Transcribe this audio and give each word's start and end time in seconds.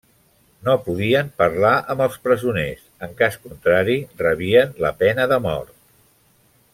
No 0.67 0.73
podien 0.85 1.27
parlar 1.41 1.73
amb 1.95 2.01
els 2.07 2.15
presoners; 2.23 2.81
en 3.09 3.13
cas 3.21 3.37
contrari 3.45 3.99
rebien 4.25 4.77
la 4.87 4.93
pena 5.05 5.29
de 5.35 5.39
mort. 5.49 5.77